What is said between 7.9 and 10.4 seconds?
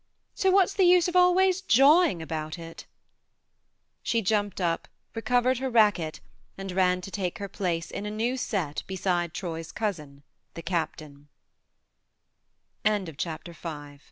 in a new set beside Troy's cousin,